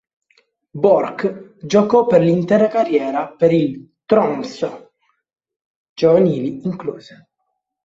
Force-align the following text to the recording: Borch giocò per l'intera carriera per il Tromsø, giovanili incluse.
Borch 0.71 1.57
giocò 1.63 2.07
per 2.07 2.21
l'intera 2.23 2.67
carriera 2.69 3.31
per 3.31 3.51
il 3.51 3.97
Tromsø, 4.03 4.67
giovanili 5.93 6.65
incluse. 6.65 7.29